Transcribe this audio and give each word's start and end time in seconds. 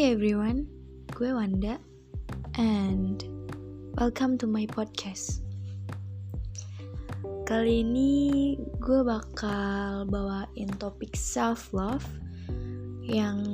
Hi 0.00 0.16
everyone, 0.16 0.64
gue 1.12 1.28
Wanda 1.28 1.76
and 2.56 3.20
welcome 4.00 4.40
to 4.40 4.48
my 4.48 4.64
podcast. 4.64 5.44
Kali 7.44 7.84
ini 7.84 8.56
gue 8.80 9.04
bakal 9.04 10.08
bawain 10.08 10.72
topik 10.80 11.12
self 11.12 11.76
love 11.76 12.00
yang 13.04 13.44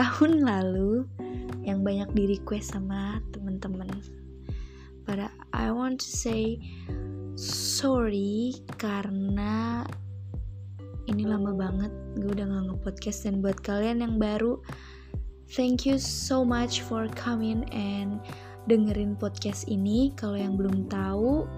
tahun 0.00 0.48
lalu 0.48 1.04
yang 1.60 1.84
banyak 1.84 2.08
di 2.16 2.40
request 2.40 2.72
sama 2.72 3.20
temen-temen. 3.36 3.92
Pada 5.04 5.28
I 5.52 5.68
want 5.76 6.00
to 6.00 6.08
say 6.08 6.56
sorry 7.36 8.56
karena 8.80 9.84
ini 11.10 11.26
lama 11.26 11.50
banget 11.50 11.90
gue 12.14 12.30
udah 12.30 12.46
nggak 12.46 12.64
nge-podcast 12.70 13.26
dan 13.26 13.42
buat 13.42 13.58
kalian 13.66 13.98
yang 14.06 14.14
baru. 14.22 14.62
Thank 15.50 15.82
you 15.82 15.98
so 15.98 16.46
much 16.46 16.86
for 16.86 17.10
coming 17.18 17.66
and 17.74 18.22
dengerin 18.70 19.18
podcast 19.18 19.66
ini. 19.66 20.14
Kalau 20.14 20.38
yang 20.38 20.54
belum 20.54 20.86
tahu 20.86 21.50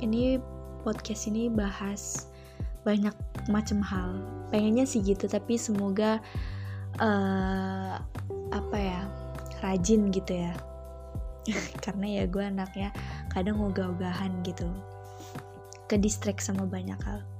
ini 0.00 0.40
podcast 0.80 1.28
ini 1.28 1.52
bahas 1.52 2.32
banyak 2.88 3.12
macam 3.52 3.84
hal. 3.84 4.16
Pengennya 4.48 4.88
sih 4.88 5.04
gitu 5.04 5.28
tapi 5.28 5.60
semoga 5.60 6.16
uh, 6.96 8.00
apa 8.56 8.76
ya 8.80 9.04
rajin 9.60 10.08
gitu 10.08 10.40
ya. 10.40 10.56
Karena 11.84 12.24
ya 12.24 12.24
gue 12.24 12.40
anaknya 12.40 12.96
kadang 13.28 13.60
ogah-ogahan 13.60 14.40
gitu. 14.40 14.64
Ke 15.84 16.00
distract 16.00 16.40
sama 16.40 16.64
banyak 16.64 16.96
hal 17.04 17.35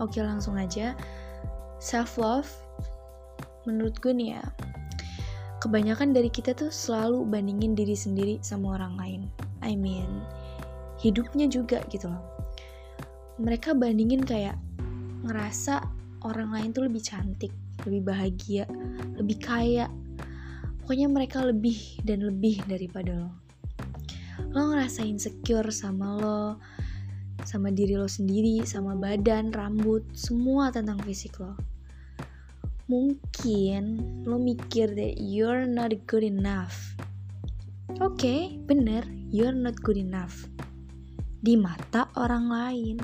Oke 0.00 0.24
langsung 0.24 0.56
aja. 0.56 0.96
Self 1.80 2.16
love 2.16 2.48
Menurut 3.68 4.00
gue 4.00 4.12
nih 4.12 4.40
ya 4.40 4.44
Kebanyakan 5.60 6.16
dari 6.16 6.32
kita 6.32 6.56
tuh 6.56 6.72
selalu 6.72 7.28
bandingin 7.28 7.76
diri 7.76 7.92
sendiri 7.92 8.40
sama 8.40 8.80
orang 8.80 8.96
lain. 8.96 9.22
I 9.60 9.76
mean 9.76 10.24
Hidupnya 11.00 11.48
juga 11.48 11.84
gitu 11.92 12.08
loh. 12.08 12.24
Mereka 13.40 13.76
bandingin 13.76 14.24
kayak 14.24 14.56
Ngerasa 15.24 15.84
orang 16.24 16.52
lain 16.52 16.72
tuh 16.72 16.88
lebih 16.88 17.04
cantik 17.04 17.52
Lebih 17.84 18.00
bahagia 18.08 18.64
Lebih 19.20 19.36
kaya. 19.40 19.88
Pokoknya 20.80 21.12
mereka 21.12 21.44
lebih 21.44 22.00
dan 22.02 22.24
lebih 22.24 22.64
daripada 22.66 23.14
lo. 23.14 23.30
Lo 24.50 24.74
ngerasa 24.74 25.04
insecure 25.04 25.70
sama 25.70 26.18
lo 26.18 26.58
sama 27.46 27.72
diri 27.72 27.96
lo 27.96 28.10
sendiri, 28.10 28.64
sama 28.64 28.96
badan, 28.96 29.52
rambut, 29.54 30.04
semua 30.12 30.72
tentang 30.72 31.00
fisik 31.04 31.38
lo. 31.40 31.56
Mungkin 32.90 33.82
lo 34.26 34.36
mikir 34.36 34.90
that 34.98 35.20
you're 35.20 35.68
not 35.68 35.94
good 36.10 36.26
enough. 36.26 36.98
Oke, 38.00 38.22
okay, 38.22 38.40
bener, 38.66 39.04
you're 39.30 39.54
not 39.54 39.78
good 39.84 39.98
enough. 40.00 40.48
Di 41.40 41.54
mata 41.54 42.10
orang 42.18 42.50
lain. 42.50 42.96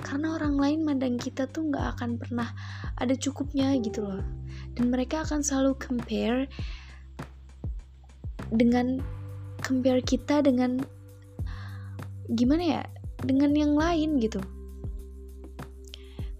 Karena 0.00 0.34
orang 0.34 0.58
lain 0.58 0.78
mandang 0.82 1.16
kita 1.18 1.46
tuh 1.50 1.70
gak 1.70 1.98
akan 1.98 2.18
pernah 2.18 2.50
ada 2.98 3.14
cukupnya 3.14 3.74
gitu 3.78 4.02
loh. 4.02 4.22
Dan 4.74 4.90
mereka 4.90 5.22
akan 5.22 5.42
selalu 5.42 5.78
compare 5.78 6.50
dengan 8.50 8.98
compare 9.62 10.02
kita 10.02 10.42
dengan 10.42 10.82
gimana 12.34 12.62
ya 12.62 12.82
dengan 13.24 13.52
yang 13.56 13.72
lain 13.76 14.20
gitu. 14.20 14.40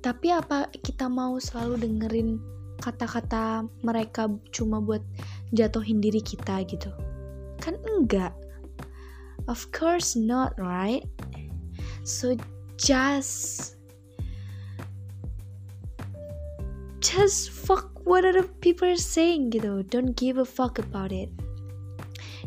Tapi 0.01 0.33
apa 0.33 0.73
kita 0.81 1.13
mau 1.13 1.37
selalu 1.37 1.85
dengerin 1.85 2.41
kata-kata 2.81 3.69
mereka 3.85 4.33
cuma 4.49 4.81
buat 4.81 5.05
jatuhin 5.53 6.01
diri 6.01 6.25
kita 6.25 6.65
gitu? 6.65 6.89
Kan 7.61 7.77
enggak. 7.85 8.33
Of 9.45 9.69
course 9.77 10.17
not, 10.17 10.57
right? 10.57 11.05
So 12.01 12.33
just 12.81 13.77
just 17.05 17.53
fuck 17.53 17.93
what 18.09 18.25
other 18.25 18.49
people 18.65 18.89
are 18.89 18.97
saying 18.97 19.53
gitu. 19.53 19.85
Don't 19.85 20.17
give 20.17 20.41
a 20.41 20.49
fuck 20.49 20.81
about 20.81 21.13
it. 21.13 21.29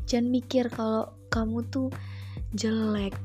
Jangan 0.10 0.34
mikir 0.34 0.74
kalau 0.74 1.14
kamu 1.30 1.62
tuh 1.70 1.94
jelek 2.58 3.18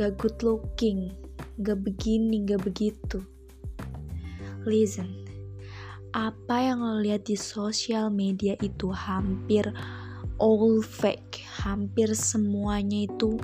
gak 0.00 0.16
good 0.16 0.40
looking, 0.40 1.12
gak 1.60 1.84
begini, 1.84 2.48
gak 2.48 2.64
begitu. 2.64 3.20
Listen, 4.64 5.12
apa 6.16 6.56
yang 6.56 6.80
lo 6.80 7.04
lihat 7.04 7.28
di 7.28 7.36
sosial 7.36 8.08
media 8.08 8.56
itu 8.64 8.88
hampir 8.88 9.68
all 10.40 10.80
fake, 10.80 11.44
hampir 11.44 12.16
semuanya 12.16 13.04
itu 13.04 13.36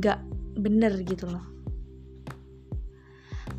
gak 0.00 0.24
bener 0.56 0.96
gitu 1.04 1.28
loh. 1.28 1.44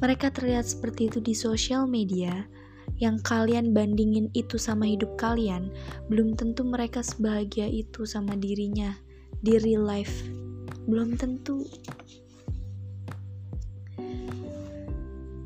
Mereka 0.01 0.33
terlihat 0.33 0.65
seperti 0.65 1.13
itu 1.13 1.21
di 1.21 1.37
sosial 1.37 1.85
media, 1.85 2.49
yang 2.97 3.21
kalian 3.21 3.77
bandingin 3.77 4.33
itu 4.33 4.57
sama 4.57 4.89
hidup 4.89 5.21
kalian, 5.21 5.69
belum 6.09 6.33
tentu 6.33 6.65
mereka 6.65 7.05
sebahagia 7.05 7.69
itu 7.69 8.09
sama 8.09 8.33
dirinya 8.33 8.97
di 9.45 9.61
real 9.61 9.85
life 9.85 10.25
belum 10.89 11.15
tentu. 11.15 11.63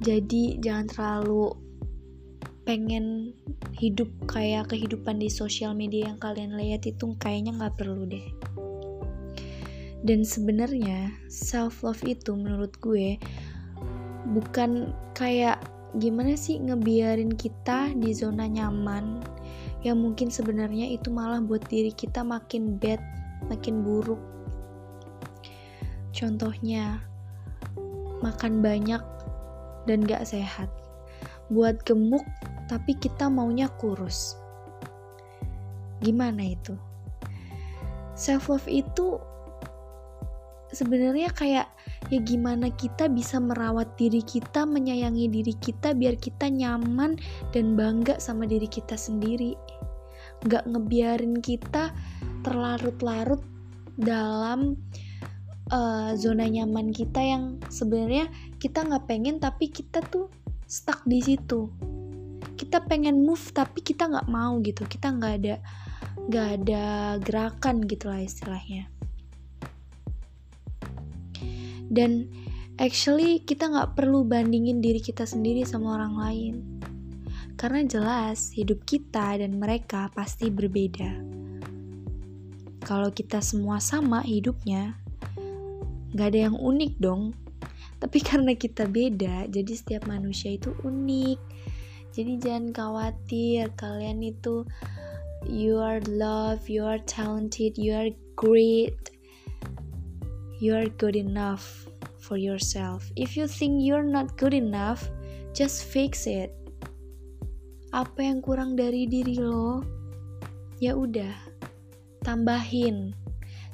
Jadi 0.03 0.59
jangan 0.59 0.87
terlalu 0.87 1.55
pengen 2.63 3.35
hidup 3.75 4.07
kayak 4.27 4.71
kehidupan 4.71 5.19
di 5.19 5.27
sosial 5.27 5.75
media 5.75 6.11
yang 6.11 6.19
kalian 6.19 6.55
lihat 6.55 6.87
itu 6.87 7.15
kayaknya 7.19 7.55
nggak 7.55 7.75
perlu 7.75 8.07
deh. 8.07 8.27
Dan 10.03 10.27
sebenarnya 10.27 11.11
self 11.31 11.83
love 11.83 12.03
itu 12.03 12.35
menurut 12.35 12.75
gue 12.83 13.15
bukan 14.35 14.91
kayak 15.15 15.59
gimana 15.99 16.35
sih 16.35 16.59
ngebiarin 16.59 17.31
kita 17.35 17.95
di 17.95 18.11
zona 18.11 18.49
nyaman 18.49 19.23
yang 19.83 19.99
mungkin 19.99 20.31
sebenarnya 20.31 20.89
itu 20.89 21.11
malah 21.11 21.43
buat 21.43 21.63
diri 21.67 21.91
kita 21.91 22.23
makin 22.23 22.79
bad 22.79 22.99
makin 23.51 23.83
buruk 23.83 24.19
Contohnya, 26.13 27.01
makan 28.21 28.61
banyak 28.61 29.01
dan 29.89 30.05
gak 30.05 30.29
sehat. 30.29 30.69
Buat 31.49 31.81
gemuk, 31.83 32.23
tapi 32.69 32.95
kita 32.95 33.27
maunya 33.27 33.67
kurus. 33.81 34.37
Gimana 35.99 36.53
itu? 36.53 36.77
Self 38.13 38.47
love 38.47 38.69
itu 38.69 39.17
sebenarnya 40.73 41.29
kayak 41.33 41.67
ya 42.09 42.19
gimana 42.21 42.69
kita 42.73 43.09
bisa 43.09 43.41
merawat 43.41 43.93
diri 43.97 44.21
kita, 44.21 44.65
menyayangi 44.69 45.29
diri 45.29 45.53
kita 45.57 45.93
biar 45.97 46.17
kita 46.17 46.49
nyaman 46.49 47.17
dan 47.53 47.73
bangga 47.73 48.21
sama 48.21 48.45
diri 48.45 48.69
kita 48.69 48.93
sendiri. 48.93 49.57
Gak 50.45 50.67
ngebiarin 50.69 51.39
kita 51.39 51.89
terlarut-larut 52.43 53.41
dalam 53.95 54.75
uh, 55.73 56.13
zona 56.13 56.45
nyaman 56.45 56.93
kita 56.93 57.19
yang 57.19 57.57
sebenarnya 57.67 58.29
kita 58.61 58.85
nggak 58.85 59.09
pengen 59.09 59.41
tapi 59.41 59.73
kita 59.73 60.05
tuh 60.05 60.29
stuck 60.69 61.01
di 61.09 61.19
situ. 61.19 61.73
Kita 62.53 62.85
pengen 62.85 63.25
move 63.25 63.41
tapi 63.51 63.81
kita 63.81 64.05
nggak 64.07 64.29
mau 64.29 64.61
gitu. 64.61 64.85
Kita 64.85 65.09
nggak 65.09 65.33
ada 65.41 65.55
nggak 66.29 66.49
ada 66.61 66.83
gerakan 67.19 67.83
gitulah 67.89 68.21
istilahnya. 68.21 68.87
Dan 71.89 72.29
actually 72.79 73.41
kita 73.43 73.69
nggak 73.69 73.97
perlu 73.97 74.23
bandingin 74.23 74.79
diri 74.79 75.01
kita 75.01 75.25
sendiri 75.25 75.65
sama 75.65 75.97
orang 75.97 76.15
lain. 76.15 76.55
Karena 77.53 77.85
jelas 77.85 78.49
hidup 78.53 78.81
kita 78.83 79.37
dan 79.37 79.61
mereka 79.61 80.09
pasti 80.13 80.49
berbeda. 80.49 81.21
Kalau 82.83 83.13
kita 83.15 83.39
semua 83.39 83.79
sama 83.79 84.19
hidupnya 84.25 85.02
Gak 86.13 86.33
ada 86.33 86.49
yang 86.49 86.57
unik 86.57 87.01
dong. 87.01 87.33
Tapi 87.97 88.19
karena 88.27 88.53
kita 88.53 88.85
beda, 88.85 89.49
jadi 89.49 89.73
setiap 89.73 90.05
manusia 90.05 90.55
itu 90.57 90.73
unik. 90.85 91.39
Jadi 92.13 92.33
jangan 92.37 92.69
khawatir, 92.69 93.73
kalian 93.73 94.21
itu 94.21 94.61
you 95.49 95.81
are 95.81 95.97
love, 96.05 96.69
you 96.69 96.85
are 96.85 97.01
talented, 97.09 97.73
you 97.73 97.97
are 97.97 98.13
great. 98.37 98.97
You 100.61 100.77
are 100.77 100.87
good 100.87 101.17
enough 101.17 101.89
for 102.21 102.37
yourself. 102.37 103.09
If 103.17 103.35
you 103.35 103.49
think 103.49 103.83
you're 103.83 104.05
not 104.05 104.37
good 104.37 104.53
enough, 104.53 105.09
just 105.51 105.83
fix 105.89 106.29
it. 106.29 106.55
Apa 107.91 108.23
yang 108.23 108.39
kurang 108.39 108.79
dari 108.79 109.09
diri 109.09 109.41
lo? 109.41 109.83
Ya 110.79 110.95
udah, 110.95 111.35
tambahin 112.23 113.11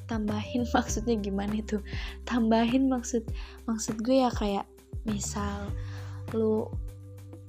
tambahin 0.10 0.66
maksudnya 0.76 1.16
gimana 1.22 1.62
itu? 1.62 1.78
Tambahin 2.26 2.90
maksud 2.90 3.22
maksud 3.70 4.02
gue 4.02 4.26
ya 4.26 4.34
kayak 4.34 4.66
misal 5.06 5.70
lu 6.34 6.66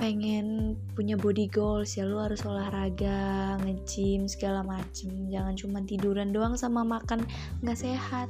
pengen 0.00 0.80
punya 0.96 1.12
body 1.12 1.44
goals 1.52 1.92
ya 1.92 2.08
lu 2.08 2.16
harus 2.16 2.40
olahraga 2.44 3.56
nge-gym 3.64 4.28
segala 4.28 4.60
macem. 4.60 5.28
Jangan 5.32 5.56
cuma 5.56 5.78
tiduran 5.84 6.32
doang 6.36 6.56
sama 6.56 6.84
makan 6.84 7.24
nggak 7.64 7.80
sehat. 7.80 8.28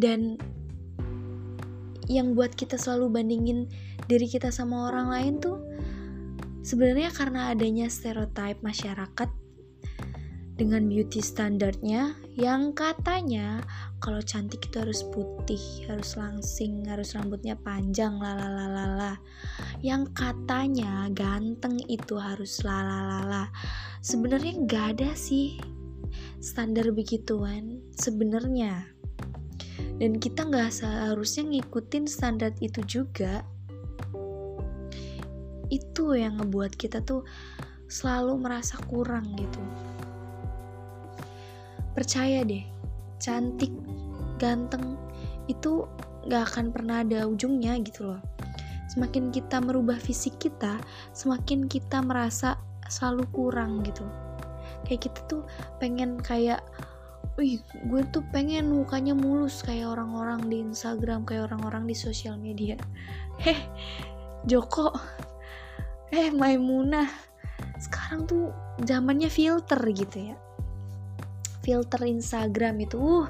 Dan 0.00 0.40
yang 2.08 2.32
buat 2.32 2.56
kita 2.56 2.80
selalu 2.80 3.20
bandingin 3.20 3.68
diri 4.08 4.26
kita 4.26 4.48
sama 4.50 4.90
orang 4.90 5.12
lain 5.12 5.34
tuh 5.38 5.60
sebenarnya 6.66 7.14
karena 7.14 7.52
adanya 7.54 7.86
stereotip 7.86 8.58
masyarakat 8.64 9.28
dengan 10.60 10.92
beauty 10.92 11.24
standarnya 11.24 12.12
yang 12.36 12.76
katanya 12.76 13.64
kalau 13.96 14.20
cantik 14.20 14.68
itu 14.68 14.76
harus 14.84 15.00
putih, 15.08 15.88
harus 15.88 16.20
langsing, 16.20 16.84
harus 16.84 17.16
rambutnya 17.16 17.56
panjang, 17.64 18.20
lalalalala. 18.20 19.16
Yang 19.80 20.12
katanya 20.12 21.08
ganteng 21.16 21.80
itu 21.88 22.20
harus 22.20 22.60
lalalala. 22.60 23.48
Sebenarnya 24.04 24.60
nggak 24.60 24.86
ada 25.00 25.10
sih 25.16 25.56
standar 26.44 26.92
begituan 26.92 27.80
sebenarnya. 27.96 28.84
Dan 29.96 30.20
kita 30.20 30.44
nggak 30.44 30.76
seharusnya 30.76 31.56
ngikutin 31.56 32.04
standar 32.04 32.52
itu 32.60 32.84
juga. 32.84 33.48
Itu 35.72 36.12
yang 36.12 36.36
ngebuat 36.36 36.76
kita 36.76 37.00
tuh 37.00 37.24
selalu 37.88 38.44
merasa 38.44 38.76
kurang 38.84 39.24
gitu 39.40 39.89
percaya 41.92 42.46
deh 42.46 42.64
cantik 43.20 43.72
ganteng 44.40 44.96
itu 45.46 45.84
gak 46.28 46.52
akan 46.54 46.72
pernah 46.72 47.02
ada 47.04 47.28
ujungnya 47.28 47.76
gitu 47.84 48.14
loh. 48.14 48.20
Semakin 48.90 49.30
kita 49.30 49.62
merubah 49.62 49.96
fisik 50.00 50.40
kita 50.42 50.80
semakin 51.14 51.70
kita 51.70 52.02
merasa 52.02 52.58
selalu 52.90 53.28
kurang 53.30 53.84
gitu. 53.86 54.02
Kayak 54.88 55.10
kita 55.10 55.20
tuh 55.30 55.42
pengen 55.78 56.18
kayak 56.18 56.64
wih 57.38 57.62
gue 57.86 58.02
tuh 58.10 58.24
pengen 58.34 58.72
mukanya 58.72 59.14
mulus 59.14 59.62
kayak 59.62 59.94
orang-orang 59.94 60.42
di 60.50 60.60
Instagram 60.64 61.22
kayak 61.22 61.52
orang-orang 61.52 61.86
di 61.86 61.94
sosial 61.94 62.34
media. 62.40 62.74
Heh 63.38 63.60
Joko 64.50 64.90
eh 66.10 66.32
Maimunah 66.34 67.06
sekarang 67.78 68.26
tuh 68.26 68.50
zamannya 68.82 69.30
filter 69.30 69.78
gitu 69.94 70.32
ya 70.32 70.36
filter 71.70 72.02
Instagram 72.02 72.82
itu. 72.82 72.98
Uh 72.98 73.26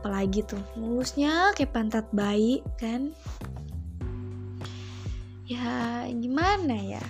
apalagi 0.00 0.40
tuh 0.48 0.58
mulusnya 0.80 1.52
kayak 1.52 1.76
pantat 1.76 2.08
bayi 2.16 2.64
kan? 2.80 3.12
Ya 5.44 6.08
gimana 6.08 6.74
ya? 6.74 7.04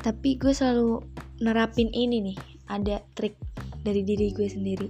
Tapi 0.00 0.40
gue 0.40 0.56
selalu 0.56 1.04
nerapin 1.44 1.92
ini 1.92 2.32
nih 2.32 2.38
ada 2.72 3.04
trik 3.12 3.36
dari 3.84 4.00
diri 4.00 4.32
gue 4.32 4.48
sendiri. 4.48 4.88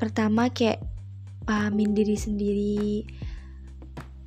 Pertama 0.00 0.48
kayak 0.48 0.80
pahamin 1.44 1.92
diri 1.92 2.16
sendiri 2.16 3.04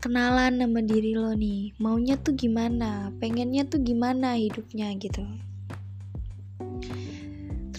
kenalan 0.01 0.57
sama 0.57 0.81
diri 0.81 1.13
lo 1.13 1.37
nih 1.37 1.77
maunya 1.77 2.17
tuh 2.17 2.33
gimana 2.33 3.13
pengennya 3.21 3.69
tuh 3.69 3.85
gimana 3.85 4.33
hidupnya 4.33 4.89
gitu 4.97 5.21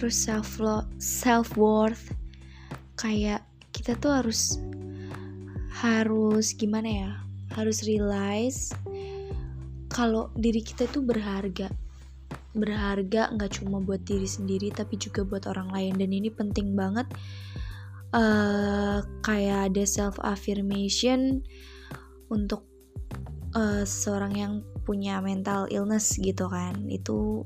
terus 0.02 0.18
self 0.18 0.58
love 0.58 0.90
self 0.98 1.54
worth 1.54 2.10
kayak 2.98 3.46
kita 3.70 3.94
tuh 4.02 4.18
harus 4.18 4.58
harus 5.70 6.50
gimana 6.58 6.90
ya 6.90 7.10
harus 7.54 7.86
realize 7.86 8.74
kalau 9.92 10.32
diri 10.34 10.64
kita 10.64 10.88
tuh 10.88 11.04
berharga. 11.04 11.68
Berharga 12.56 13.28
nggak 13.36 13.60
cuma 13.60 13.80
buat 13.80 14.00
diri 14.08 14.24
sendiri 14.24 14.72
tapi 14.72 14.96
juga 14.96 15.22
buat 15.22 15.44
orang 15.44 15.68
lain. 15.68 15.94
Dan 16.00 16.16
ini 16.16 16.32
penting 16.32 16.72
banget 16.72 17.04
uh, 18.16 19.04
kayak 19.20 19.72
ada 19.72 19.84
self 19.84 20.16
affirmation 20.24 21.44
untuk 22.32 22.64
uh, 23.52 23.84
seorang 23.84 24.32
yang 24.32 24.52
punya 24.88 25.20
mental 25.20 25.68
illness 25.68 26.16
gitu 26.16 26.48
kan. 26.48 26.88
Itu 26.88 27.44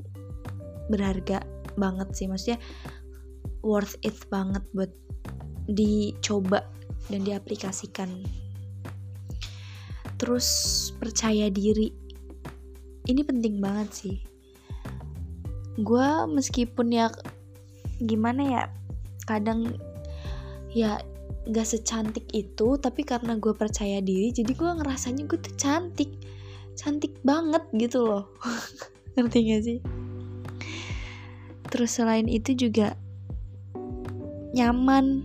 berharga 0.86 1.42
banget 1.76 2.08
sih. 2.16 2.26
Maksudnya 2.26 2.58
worth 3.64 3.98
it 4.02 4.16
banget 4.28 4.62
buat 4.70 4.90
dicoba 5.66 6.62
dan 7.10 7.26
diaplikasikan. 7.26 8.10
Terus 10.16 10.48
percaya 10.96 11.50
diri. 11.52 11.92
Ini 13.06 13.22
penting 13.22 13.62
banget 13.62 13.88
sih. 13.92 14.16
Gue 15.76 16.08
meskipun 16.30 16.94
ya 16.94 17.12
gimana 18.00 18.42
ya 18.44 18.62
kadang 19.28 19.76
ya 20.72 21.00
gak 21.46 21.68
secantik 21.68 22.26
itu 22.34 22.76
tapi 22.76 23.06
karena 23.06 23.38
gue 23.38 23.54
percaya 23.54 24.02
diri 24.02 24.34
jadi 24.34 24.50
gue 24.50 24.70
ngerasanya 24.82 25.28
gue 25.28 25.38
tuh 25.38 25.54
cantik. 25.60 26.10
Cantik 26.76 27.20
banget 27.24 27.64
gitu 27.76 28.04
loh. 28.04 28.24
Ngerti 29.16 29.38
gak 29.52 29.62
sih 29.64 29.78
terus 31.76 32.00
selain 32.00 32.24
itu 32.24 32.56
juga 32.56 32.96
nyaman. 34.56 35.20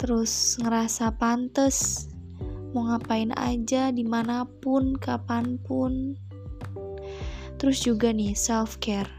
Terus 0.00 0.56
ngerasa 0.56 1.12
pantes 1.20 2.08
mau 2.72 2.88
ngapain 2.88 3.36
aja 3.36 3.92
di 3.92 4.00
mana 4.00 4.48
pun 4.64 4.96
kapan 4.96 5.60
pun. 5.60 6.16
Terus 7.60 7.84
juga 7.84 8.16
nih 8.16 8.32
self 8.32 8.80
care 8.80 9.12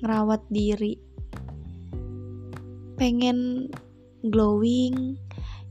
ngerawat 0.00 0.40
diri. 0.48 0.96
Pengen 2.96 3.68
glowing. 4.24 5.20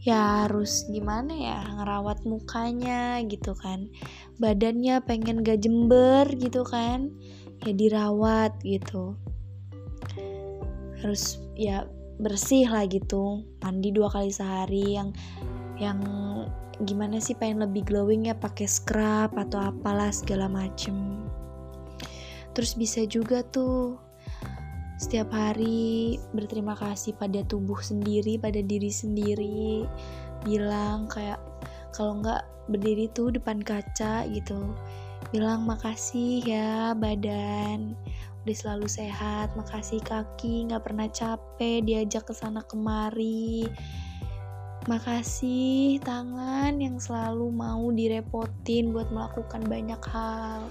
Ya 0.04 0.45
harus 0.45 0.86
gimana 0.92 1.34
ya 1.34 1.63
ngerawat 1.80 2.28
mukanya 2.30 3.24
gitu 3.25 3.57
kan. 3.57 3.90
Badannya 4.38 5.01
pengen 5.01 5.42
gak 5.42 5.66
jember 5.66 6.30
gitu 6.38 6.62
kan 6.62 7.10
ya 7.63 7.74
dirawat 7.74 8.56
gitu. 8.63 9.15
Harus 11.00 11.39
ya 11.57 11.88
bersih 12.21 12.69
lah 12.69 12.86
gitu 12.86 13.42
mandi 13.65 13.90
dua 13.90 14.07
kali 14.07 14.30
sehari 14.30 14.95
yang 14.95 15.09
yang 15.81 15.99
gimana 16.85 17.18
sih 17.18 17.33
pengen 17.33 17.66
lebih 17.66 17.85
glowing 17.85 18.30
ya 18.30 18.35
pakai 18.37 18.69
scrub 18.69 19.33
atau 19.33 19.59
apalah 19.59 20.14
segala 20.14 20.45
macem. 20.49 21.26
Terus 22.54 22.78
bisa 22.78 23.02
juga 23.09 23.42
tuh 23.42 23.97
setiap 25.02 25.33
hari 25.33 26.16
berterima 26.31 26.78
kasih 26.78 27.18
pada 27.18 27.42
tubuh 27.44 27.81
sendiri 27.81 28.37
pada 28.37 28.61
diri 28.61 28.94
sendiri. 28.94 29.83
Bilang 30.45 31.09
kayak 31.09 31.42
kalau 31.94 32.21
nggak 32.21 32.45
berdiri 32.71 33.11
tuh 33.11 33.33
depan 33.33 33.59
kaca 33.59 34.23
gitu 34.31 34.71
bilang 35.30 35.63
makasih 35.63 36.42
ya 36.44 36.97
badan. 36.97 37.95
Udah 38.44 38.56
selalu 38.57 38.87
sehat. 38.92 39.56
Makasih 39.56 40.03
kaki. 40.03 40.68
Nggak 40.68 40.83
pernah 40.89 41.07
capek 41.07 41.85
diajak 41.85 42.27
ke 42.27 42.33
sana 42.35 42.65
kemari. 42.65 43.69
Makasih 44.89 46.03
tangan 46.03 46.75
yang 46.81 46.99
selalu 46.99 47.47
mau 47.53 47.87
direpotin 47.94 48.92
buat 48.92 49.07
melakukan 49.13 49.63
banyak 49.63 50.01
hal. 50.11 50.68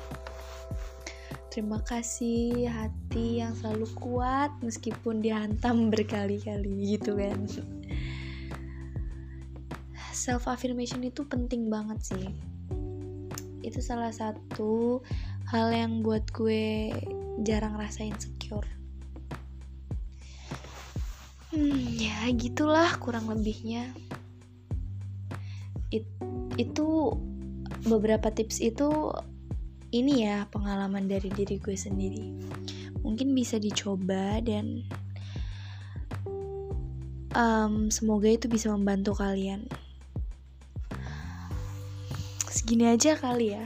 Terima 1.49 1.81
kasih 1.85 2.69
hati 2.69 3.41
yang 3.41 3.57
selalu 3.57 3.89
kuat 3.97 4.53
meskipun 4.61 5.25
dihantam 5.25 5.87
berkali-kali 5.93 6.99
gitu 6.99 7.17
kan. 7.17 7.49
Self 10.13 10.45
affirmation 10.45 11.01
itu 11.01 11.25
penting 11.25 11.73
banget 11.73 12.01
sih 12.05 12.52
itu 13.63 13.79
salah 13.79 14.11
satu 14.11 15.01
hal 15.51 15.71
yang 15.75 16.03
buat 16.03 16.27
gue 16.35 16.93
jarang 17.43 17.79
rasa 17.79 18.07
insecure. 18.07 18.67
Hmm 21.53 21.79
ya 21.99 22.29
gitulah 22.33 22.97
kurang 22.99 23.29
lebihnya. 23.31 23.91
It, 25.93 26.09
itu 26.57 27.13
beberapa 27.85 28.33
tips 28.33 28.63
itu 28.63 29.13
ini 29.93 30.25
ya 30.25 30.49
pengalaman 30.49 31.05
dari 31.11 31.29
diri 31.29 31.61
gue 31.61 31.77
sendiri. 31.77 32.33
Mungkin 33.05 33.37
bisa 33.37 33.61
dicoba 33.61 34.41
dan 34.41 34.87
um, 37.37 37.93
semoga 37.93 38.29
itu 38.33 38.49
bisa 38.49 38.73
membantu 38.73 39.13
kalian 39.21 39.69
segini 42.53 42.87
aja 42.87 43.17
kali 43.17 43.57
ya. 43.57 43.65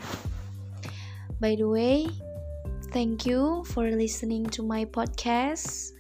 By 1.43 1.59
the 1.59 1.67
way, 1.67 2.07
thank 2.95 3.27
you 3.27 3.67
for 3.75 3.91
listening 3.91 4.47
to 4.55 4.63
my 4.63 4.87
podcast 4.87 5.93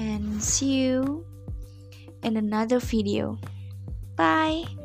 and 0.00 0.40
see 0.42 0.88
you 0.88 1.22
in 2.24 2.40
another 2.40 2.80
video. 2.80 3.38
Bye. 4.16 4.83